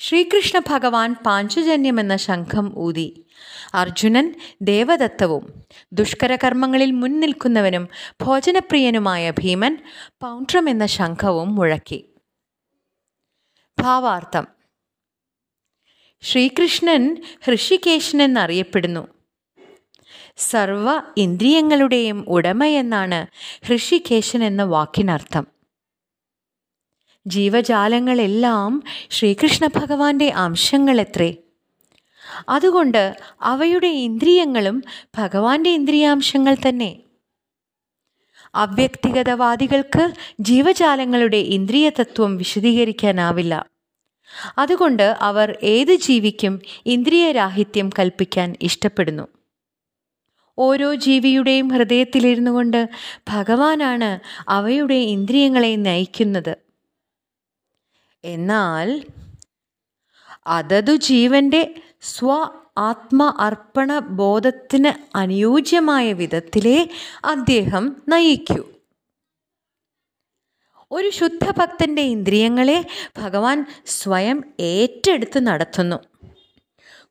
ശ്രീകൃഷ്ണ 0.00 0.58
ഭഗവാൻ 0.58 1.14
പാഞ്ചുജന്യമെന്ന 1.26 2.16
ശംഖം 2.16 2.78
ഊതി. 2.78 3.26
അർജുനൻ 3.74 4.34
ദേവദത്തവും 4.62 5.44
ദുഷ്കരകർമ്മങ്ങളിൽ 5.92 6.90
മുൻനിൽക്കുന്നവനും 6.90 7.88
ഭോജനപ്രിയനുമായ 8.22 9.30
ഭീമൻ 9.30 9.78
പൗണ്ട്രം 10.20 10.68
എന്ന 10.68 10.86
ശംഖവും 10.86 11.54
മുഴക്കി. 11.54 12.00
ഭാവാർത്ഥം. 13.78 14.46
ശ്രീകൃഷ്ണൻ 16.22 17.22
ഹൃഷികേശൻ 17.44 18.22
എന്നറിയപ്പെടുന്നു 18.22 19.08
സർവ 20.38 20.88
ഇന്ദ്രിയങ്ങളുടെയും 21.16 22.24
ഉടമയെന്നാണ് 22.28 23.26
ഹൃഷികേശൻ 23.66 24.44
എന്ന 24.44 24.62
വാക്കിനർത്ഥം. 24.62 25.59
ജീവജാലങ്ങളെല്ലാം 27.26 28.82
ശ്രീകൃഷ്ണ 29.10 29.66
ഭഗവാന്റെ 29.66 30.28
അംശങ്ങളെത്രേ. 30.28 31.34
അതുകൊണ്ട് 32.48 33.16
അവയുടെ 33.42 33.86
ഇന്ദ്രിയങ്ങളും 33.86 34.82
ഭഗവാന്റെ 35.18 35.70
ഇന്ദ്രിയാംശങ്ങൾ 35.70 36.56
തന്നെ. 36.68 37.00
അവ്യക്തിഗതവാദികൾക്ക് 38.54 40.10
ജീവജാലങ്ങളുടെ 40.40 41.36
ഇന്ദ്രിയ 41.36 41.90
തത്വം 41.90 42.36
വിശദീകരിക്കാനാവില്ല. 42.36 43.66
അതുകൊണ്ട് 44.58 45.16
അവർ 45.20 45.58
ഏത് 45.62 45.94
ജീവിക്കും 45.94 46.60
ഇന്ദ്രിയരാഹിത്യം 46.86 47.90
കൽപ്പിക്കാൻ 47.98 48.56
ഇഷ്ടപ്പെടുന്നു. 48.62 49.28
ഓരോ 50.58 50.94
ജീവിയുടെയും 50.94 51.68
ഹൃദയത്തിലിരുന്നു 51.68 52.50
കൊണ്ട് 52.50 52.88
ഭഗവാനാണ് 53.28 54.18
അവയുടെ 54.48 54.94
ഇന്ദ്രിയങ്ങളെ 54.94 55.76
നയിക്കുന്നത്. 55.76 56.69
എന്നാൽ 58.24 59.02
അതതു 60.46 60.96
ജീവന്റെ 60.96 61.74
സ്വ 62.02 62.50
ആത്മ 62.78 63.36
അർപ്പണ 63.40 63.98
ബോധത്തിന് 63.98 65.18
അനുയോജ്യമായ 65.18 66.12
വിധത്തിലേ 66.12 66.88
അദ്ദേഹം 67.24 68.02
നയിക്കൂ. 68.08 68.64
ഒരു 70.90 71.10
ശുദ്ധഭക്തന്റെ 71.10 72.02
ഇന്ദ്രിയങ്ങളെ 72.02 72.86
ഭഗവാൻ 73.18 73.66
സ്വയം 73.86 74.44
ഏറ്റെടുത്ത് 74.60 75.46
നടത്തുന്നു. 75.46 75.96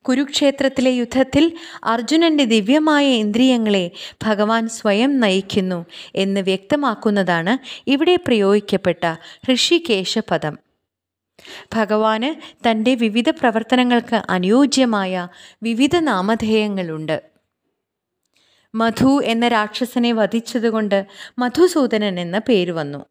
കുരുക്ഷേത്രത്തിലെ 0.01 0.91
യുദ്ധത്തിൽ 0.91 1.57
അർജുനന്റെ 1.83 2.45
ദിവ്യമായ 2.45 3.07
ഇന്ദ്രിയങ്ങളെ 3.07 3.91
ഭഗവാൻ 4.23 4.67
സ്വയം 4.69 5.19
നയിക്കുന്നു 5.19 5.85
എന്ന് 6.15 6.41
വ്യക്തമാക്കുന്നതാണ് 6.41 7.57
ഇവിടെ 7.89 8.15
പ്രയോഗിക്കപ്പെട്ട 8.15 9.15
ഋഷികേശ 9.53 10.19
പദം 10.19 10.68
ഭഗവാന് 11.75 12.59
തന്റെ 12.69 12.95
വിവിധ 12.95 13.29
പ്രവർത്തനങ്ങൾക്ക് 13.29 14.21
അനുയോജ്യമായ 14.29 15.27
വിവിധ 15.63 15.95
നാമധേയങ്ങളുണ്ട്. 15.99 17.21
മധു 18.75 19.21
എന്ന 19.23 19.47
രാക്ഷസനെ 19.47 20.11
വധിച്ചതുകൊണ്ട് 20.11 21.05
മധുസൂദനൻ 21.39 22.19
എന്ന 22.19 22.39
പേര് 22.39 22.71
വന്നു. 22.71 23.05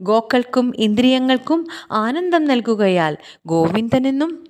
ഗോക്കൾക്കും 0.00 0.76
ഇന്ദ്രിയങ്ങൾക്കും 0.76 1.66
ആനന്ദം 1.92 2.44
നൽകുകയാൽ 2.44 3.16
ഗോവിന്ദനെന്നും 3.46 4.46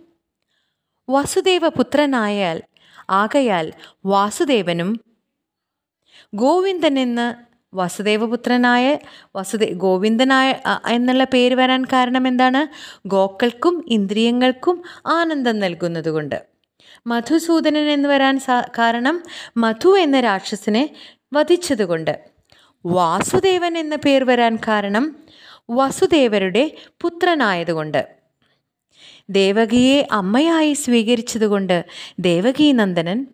വസുദേവ 1.11 1.69
പുത്രനായാൽ 1.69 2.63
ആകയാൽ 3.11 3.73
വാസുദേവനും 4.07 5.01
ഗോവിന്ദൻ 6.35 6.99
എന്ന് 6.99 7.48
വസുദേവപുത്രനായ 7.75 8.99
വസുദേ 9.37 9.67
ഗോവിന്ദനായ 9.73 10.55
എന്നുള്ള 10.89 11.25
പേര് 11.25 11.55
വരാൻ 11.55 11.85
കാരണം 11.85 12.29
എന്താണ്? 12.29 12.63
ഗോക്കൾക്കും 13.09 13.85
ഇന്ദ്രിയങ്ങൾക്കും 13.89 14.83
ആനന്ദം 15.07 15.59
നൽകുന്നതുകൊണ്ട്. 15.59 16.45
മധുസൂദനൻ 17.07 17.87
എന്ന് 17.91 18.09
വരാൻ 18.09 18.41
കാരണം 18.79 19.23
മധു 19.57 19.99
എന്ന 19.99 20.21
രാക്ഷസിനെ 20.21 20.95
വധിച്ചതുകൊണ്ട്. 21.33 22.19
വാസുദേവൻ 22.87 23.79
എന്ന 23.79 23.97
പേർ 23.97 24.25
വരാൻ 24.25 24.57
കാരണം 24.69 25.17
വസുദേവരുടെ 25.71 26.75
പുത്രനായതുകൊണ്ട്. 27.01 28.09
ദേവകിയെ 29.31 30.09
അമ്മയായി 30.13 30.73
സ്വീകരിച്ചതുകൊണ്ട് 30.73 31.85
ദേവകീ 32.21 32.73
നന്ദനൻ 32.73 33.27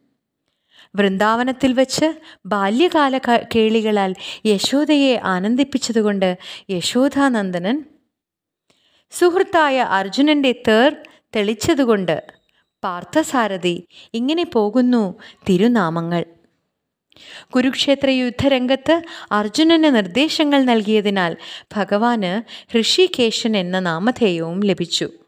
വൃന്ദാവനത്തിൽ 0.97 1.73
വെച്ച് 1.73 2.15
ബാല്യകാല 2.47 3.19
കേളികളാൽ 3.55 4.15
യശോദയെ 4.47 5.21
ആനന്ദിപ്പിച്ചതുകൊണ്ട് 5.25 6.37
യശോദാനന്ദനൻ 6.71 7.85
സുഹൃത്തായ 9.11 9.81
അർജുനന്റെ 9.81 10.53
തേർ 10.69 10.97
തെളിച്ചതുകൊണ്ട് 11.37 12.17
പാർത്ഥസാരഥി 12.83 13.89
ഇങ്ങനെ 14.15 14.45
പോകുന്നു 14.45 15.15
തിരുനാമങ്ങൾ. 15.49 16.25
കുരുക്ഷേത്ര 17.57 18.09
യുദ്ധരംഗത്ത് 18.11 19.03
അർജുനന് 19.33 19.95
നിർദ്ദേശങ്ങൾ 19.95 20.65
നൽകിയതിനാൽ 20.65 21.37
ഭഗവാന് 21.75 22.33
ഋഷികേശൻ 22.79 23.57
എന്ന 23.57 23.81
നാമധേയവും 23.81 24.61
ലഭിച്ചു. 24.61 25.24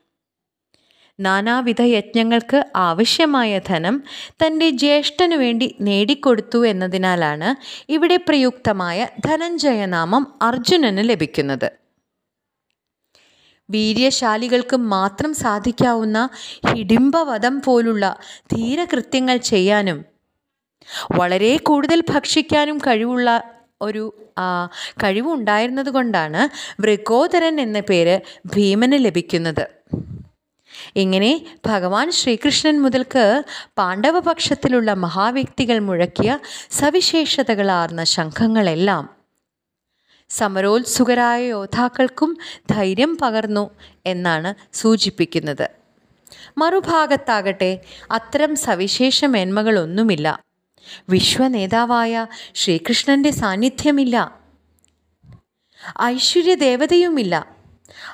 നാനാവിധ 1.19 1.83
യജ്ഞങ്ങൾക്ക് 1.83 2.59
ആവശ്യമായ 2.77 3.61
ധനം 3.69 3.97
തന്റെ 4.43 4.69
ജ്യേഷ്ഠനു 4.83 5.37
വേണ്ടി 5.37 5.69
നേടിക്കൊടുത്തു 5.81 6.67
എന്നതിനാലാണ് 6.67 7.49
ഇവിടെ 7.93 8.17
പ്രയുക്തമായ 8.17 9.09
ധനഞ്ജയനാമം 9.27 10.27
അർജുനന് 10.43 11.05
ലഭിക്കുന്നത്. 11.11 11.69
വീര്യശാലികൾക്ക് 13.69 14.77
മാത്രം 14.77 15.35
സാധിക്കാവുന്ന 15.35 16.19
ഹിഡിംബവധം 16.69 17.55
പോലുള്ള 17.67 18.05
ധീരകൃത്യങ്ങൾ 18.53 19.37
ചെയ്യാനും 19.51 19.99
വളരെ 21.19 21.53
കൂടുതൽ 21.69 22.01
ഭക്ഷിക്കാനും 22.13 22.79
കഴിവുള്ള 22.79 23.31
ഒരു 23.83 24.05
കഴിവുണ്ടായിരുന്നതുകൊണ്ടാണ് 25.03 25.03
കഴിവുണ്ടായിരുന്നത് 25.03 25.91
കൊണ്ടാണ് 25.97 26.43
എന്ന 27.61 27.81
പേര് 27.81 28.15
ഭീമന് 28.55 28.99
ലഭിക്കുന്നത്. 29.07 29.65
ഇങ്ങനെ 30.97 31.47
ഭഗവാൻ 31.67 32.11
ശ്രീകൃഷ്ണൻ 32.11 32.83
മുതൽക്ക് 32.83 33.45
പാണ്ഡവപക്ഷത്തിലുള്ള 33.79 34.93
മഹാവ്യക്തികൾ 34.93 35.79
മുഴക്കിയ 35.79 36.39
സവിശേഷതകളാർന്ന 36.71 38.05
ശംഖങ്ങളെല്ലാം 38.05 39.17
സമരോത്സുകരായ 40.29 41.47
യോദ്ധാക്കൾക്കും 41.47 42.39
ധൈര്യം 42.71 43.19
പകർന്നു 43.23 43.71
എന്നാണ് 44.07 44.77
സൂചിപ്പിക്കുന്നത്. 44.77 45.71
മറുഭാഗത്താകട്ടെ 46.59 47.81
അത്തരം 48.11 48.57
സവിശേഷ 48.57 49.25
മേന്മകളൊന്നുമില്ല 49.25 50.41
വിശ്വനേതാവായ 51.09 52.27
ശ്രീകൃഷ്ണന്റെ 52.55 53.31
സാന്നിധ്യമില്ല. 53.31 54.17
ഐശ്വര്യദേവതയുമില്ല. 56.03 57.56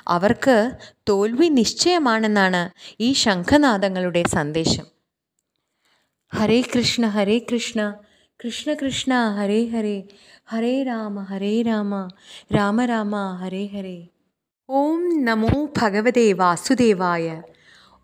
അവർക്ക് 0.07 0.71
തോൽവി 1.09 1.47
നിശ്ചയമാണെന്നാണ് 1.47 2.69
ഈ 2.99 3.13
ശംഖനാദങ്ങളുടെ 3.13 4.23
സന്ദേശം. 4.27 4.85
ഹരേ 6.31 6.61
കൃഷ്ണ 6.61 7.07
ഹരേ 7.07 7.39
കൃഷ്ണ 7.39 7.93
കൃഷ്ണ 8.39 8.73
കൃഷ്ണ 8.73 9.13
ഹരേ 9.37 9.65
ഹരേ 9.65 10.03
ഹരേ 10.43 10.83
രാമ 10.83 11.21
ഹരേ 11.21 11.61
രാമ 11.61 12.09
രാമ 12.55 12.85
രാമ 12.85 13.15
ഹരേ 13.41 13.65
ഹരേ. 13.65 14.07
ഓം 14.69 15.25
നമോ 15.25 15.67
ഭഗവതേ 15.81 16.33
വാസുദേവായ 16.33 17.41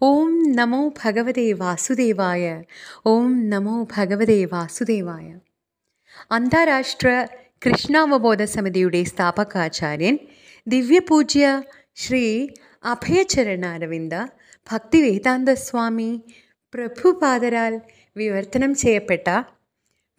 ഓം 0.02 0.56
നമോ 0.56 0.90
ഭഗവതേ 1.04 1.52
വാസുദേവായ 1.54 2.64
ഓം 3.06 3.50
നമോ 3.50 3.88
ഭഗവതേ 3.98 4.46
വാസുദേവായ. 4.46 5.28
അന്താരാഷ്ട്ര 6.32 7.28
കൃഷ്ണാവബോധ 7.66 8.44
സമിതിയുടെ 8.44 9.04
സ്ഥാപകാചാര്യൻ 9.04 10.20
ദിവ്യപൂജ്യ 10.68 11.64
ശ്രീ 11.96 12.48
അഭയചരണാരവിന്ദ 12.84 14.28
ഭക്തിവേദാന്ത 14.72 15.50
സ്വാമി 15.50 16.22
പ്രഭുപാദരാൽ 16.74 17.82
വിവർത്തനം 18.16 18.76
ചെയ്യപ്പെട്ട 18.76 19.44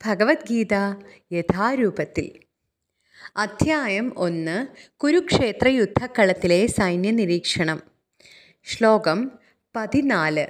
ഭഗവത്ഗീത 0.05 0.74
യഥാരൂപത്തിൽ. 1.33 2.40
അധ്യായം 3.37 4.18
ഒന്ന് 4.18 4.66
കുരുക്ഷേത്ര 4.96 5.68
യുദ്ധക്കളത്തിലെ 5.68 6.66
സൈന്യ 6.66 7.11
നിരീക്ഷണം 7.11 7.83
ശ്ലോകം 8.64 9.31
പതിനാല്. 9.76 10.46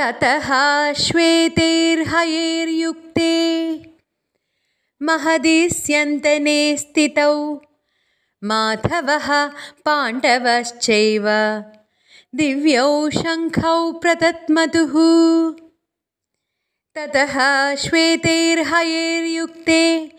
തതഹാശ്വേതേർഹയേർയുക്ത 0.00 0.92
ശ്വേതൈർഹയൈർയുക്തേ 0.92 3.11
महदिस्यन्तने 5.02 6.76
स्थितौ। 6.76 7.60
माधवः 8.44 9.50
पाण्डवश्चैव। 9.84 11.24
दिव्यौ 12.34 13.10
शङ्खौ 13.10 13.92
प्रदत्मतुः। 13.92 14.92
ततः 16.94 17.74
श्वेतैर्हयैर्युक्ते 17.74 20.12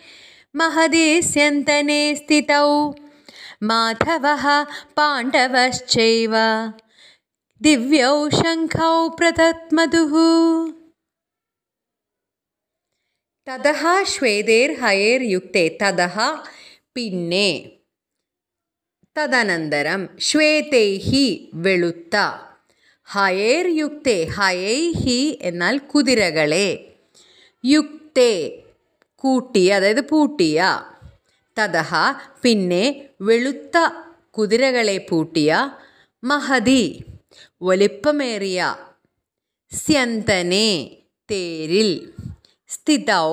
महदिस्यन्तने 0.56 2.16
स्थितौ। 2.16 2.96
माधवः 3.64 4.66
पाण्डवश्चैव। 4.96 6.32
दिव्यौ 7.62 8.30
शङ्खौ 8.30 9.10
प्रदत्मतुः 9.10 10.83
തതഹ 13.48 13.86
ശ്വേതേർ 14.04 14.72
ഹയേർ 14.72 15.22
യുക്തേ 15.24 15.78
തതഹ 15.82 16.20
പിന്നെ 16.96 17.72
തദനന്തരം 19.16 20.10
ശ്വേതൈഹി 20.20 21.52
വെളുത്ത. 21.54 22.16
ഹയേർ 23.04 23.66
യുക്തേ 23.68 24.24
ഹയൈഹി 24.24 25.40
എന്നാൽ 25.42 25.78
കുതിരകളെ. 25.78 26.70
യുക്തേ 27.66 28.64
കൂട്ടിയ 29.16 29.74
അതായത് 29.74 30.10
പൂട്ടിയ. 30.10 30.58
തതഹ 31.58 31.92
പിന്നെ 32.44 33.10
വെളുത്ത 33.22 33.78
കുതിരകളെ 34.32 34.98
പൂട്ടിയ. 34.98 35.72
മഹതി 36.24 36.84
വലിപ്പമേറിയ. 37.62 38.76
സ്യന്തനെ 39.72 40.98
തേരിൽ. 41.32 42.14
സ്ഥിതൗ 42.74 43.28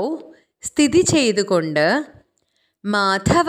സ്ഥിതി 0.62 1.00
ചെയ്തുകൊണ്ട് 1.00 1.87
മാധവ 2.85 3.48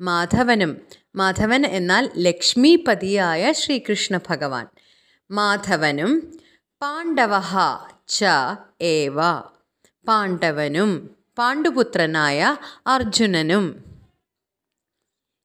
മാധവനും 0.00 0.72
മാധവൻ 1.16 1.66
എന്നാൽ 1.66 2.04
ലക്ഷ്മിപതിയായ 2.18 3.52
ശ്രീകൃഷ്ണ 3.52 4.20
ഭഗവാൻ. 4.28 4.66
മാധവനും 5.30 6.12
പാണ്ഡവ 6.82 7.34
ച 8.08 8.24
ഏവ. 8.82 9.18
പാണ്ഡവനും 10.06 10.90
പാണ്ഡുപുത്രനായ 11.38 12.56
അർജുനനും. 12.86 13.64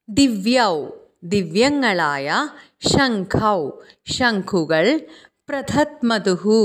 ദിവ്യൗ 0.09 0.73
ദിവ്യങ്ങളായ 1.23 2.27
ശംഖൗ 2.87 3.59
ശംഖുകൾ 4.07 4.85
പ്രഥത്മതുഹു 5.49 6.59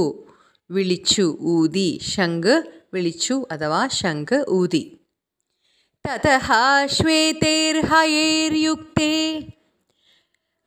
വിളിച്ചു 0.71 1.39
ഊതി 1.43 2.01
ശംഖ് 2.03 2.80
വിളിച്ചു 2.94 3.36
അഥവാ 3.56 3.82
ശംഖ് 4.00 4.40
ഊതി 4.60 4.84
തതഃ 6.06 6.48
ശ്വേതൈർഹയൈർയുക്തേ 6.96 9.12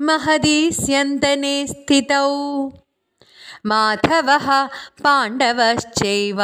महदी 0.01 0.71
स्यन्तने 0.73 1.55
स्थितौ 1.67 2.27
माधवः 3.71 4.47
पाण्डवश्चैव 5.05 6.41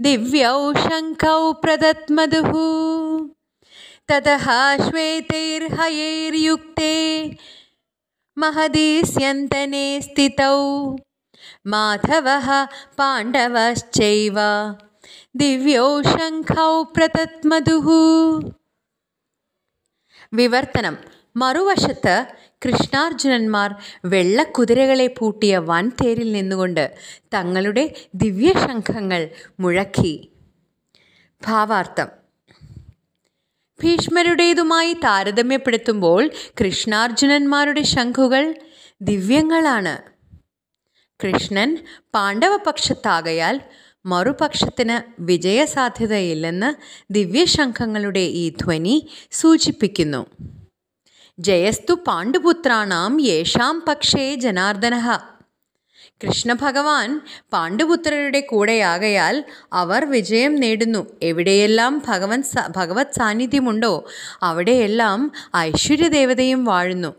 दिव्यौ 0.00 0.52
शङ्खौ 0.84 1.40
प्रदत्मधुः 1.62 2.52
ततः 4.10 4.46
श्वेतैर्हयैर्युक्ते 4.84 6.92
महदी 8.36 8.88
स्यन्तने 9.12 9.86
स्थितौ 10.02 10.54
माधवः 11.66 12.48
पाण्डवश्चैव 12.98 14.38
दिव्यौ 15.36 15.86
शङ्खौ 16.04 16.70
प्रदत्मधुः 16.94 17.88
വിവർത്തനം 20.32 20.94
മറുവശത്ത് 21.36 22.14
കൃഷ്ണാർജുനന്മാർ 22.64 23.70
വെള്ളക്കുതിരകളെ 24.04 25.06
പൂട്ടിയ 25.18 25.58
വൻ 25.58 25.86
തേരിൽ 25.90 26.28
നിന്നുകൊണ്ട് 26.32 26.82
തങ്ങളുടെ 27.34 27.84
ദിവ്യശംഖങ്ങൾ 28.14 29.22
മുഴക്കി 29.60 30.14
ഭാവാർത്ഥം 31.42 32.08
ഭീഷ്മരുടേതുമായി 33.80 34.92
താരതമ്യപ്പെടുത്തുമ്പോൾ 35.04 36.22
കൃഷ്ണാർജുനന്മാരുടെ 36.60 37.82
ശംഖുകൾ 37.82 38.44
ദിവ്യങ്ങളാണ് 39.02 39.94
കൃഷ്ണൻ 41.23 41.77
പാണ്ഡവപക്ഷത്താകയാൽ 42.13 43.61
മറുപക്ഷത്തിന് 44.05 44.97
വിജയസാധ്യതയില്ലെന്ന് 45.19 46.69
ദിവ്യശംഖങ്ങളുടെ 47.13 48.19
ഈ 48.19 48.49
ധ്വനി 48.49 48.95
സൂചിപ്പിക്കുന്നു. 49.31 50.25
ജയസ്തു 51.39 51.93
പാണ്ഡുപുത്രാണാം 52.07 53.21
യേഷാം 53.21 53.83
പക്ഷേ 53.87 54.35
ജനാർദ്ദന. 54.35 54.95
കൃഷ്ണഭഗവാൻ 56.23 57.21
പാണ്ഡുപുത്രരുടെ 57.53 58.39
കൂടെയാകയാൽ 58.39 59.43
അവർ 59.73 60.05
വിജയം 60.05 60.55
നേടുന്നു. 60.55 61.01
എവിടെയെല്ലാം 61.21 62.03
ഭഗവൻ 62.07 62.43
ഭഗവത് 62.75 63.15
സാന്നിധ്യമുണ്ടോ 63.19 63.93
അവിടെയെല്ലാം 64.43 65.31
ഐശ്വര്യദേവതയും 65.57 66.65
വാഴുന്നു. 66.65 67.11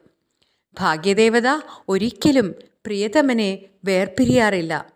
ഭാഗ്യദേവത 0.81 1.49
ഒരിക്കലും 1.89 2.49
പ്രിയതമനെ 2.87 3.59
വേർപിരിയാറില്ല. 3.85 4.87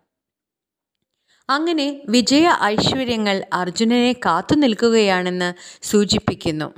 അങ്ങനെ 1.50 2.00
വിജയ 2.08 2.50
ഐശ്വര്യങ്ങൾ 2.62 3.44
അർജുനനെ 3.52 4.12
കാത്തു 4.12 4.54
നിൽക്കുകയാണെന്ന് 4.54 5.54
സൂചിപ്പിക്കുന്നു. 5.82 6.74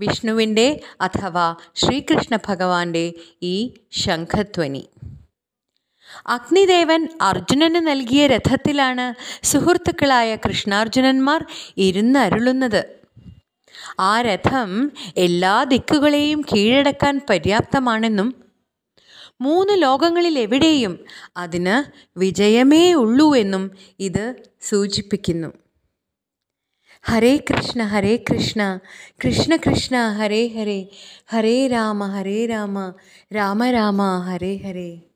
വിഷ്ണുവിന്റെ 0.00 0.80
അഥവാ 1.00 1.56
ശ്രീകൃഷ്ണ 1.74 2.38
ഭഗവാന്റെ 2.48 3.12
ഈ 3.42 3.74
ശംഖധ്വനി. 3.92 4.88
അഗ്നിദേവൻ 6.26 7.08
അർജുനന് 7.20 7.74
നൽകിയ 7.74 8.26
രഥത്തിലാണ് 8.26 9.14
സുഹൃത്തുക്കളായ 9.44 10.36
കൃഷ്ണാർജുനന്മാർ 10.36 11.46
ഇരുന്നരുളുന്നത്. 11.76 13.00
ആ 14.00 14.20
രഥം 14.20 14.92
എല്ലാ 15.16 15.64
ദിക്കുകളെയും 15.64 16.40
കീഴടക്കാൻ 16.40 17.20
പര്യാപ്തമാണെന്നും 17.30 18.49
മൂന്ന് 19.40 19.82
ലോകങ്ങളിൽ 19.82 20.38
എവിടെയും 20.38 21.04
അതിന് 21.36 21.76
വിജയമേ 22.18 22.92
ഉള്ളൂ 22.92 23.36
എന്നും 23.36 23.70
ഇത് 24.00 24.24
സൂചിപ്പിക്കുന്നു. 24.60 25.48
ഹരേ 27.02 27.36
കൃഷ്ണ 27.36 27.82
ഹരേ 27.82 28.16
കൃഷ്ണ 28.16 28.62
കൃഷ്ണ 29.24 29.56
കൃഷ്ണ 29.56 30.08
ഹരേ 30.08 30.46
ഹരേ 30.46 30.86
ഹരേ 31.26 31.66
രാമ 31.66 32.06
ഹരേ 32.06 32.46
രാമ 32.46 32.94
രാമ 33.34 33.70
രാമ 33.70 34.02
ഹരേ 34.18 34.56
ഹരേ. 34.56 35.09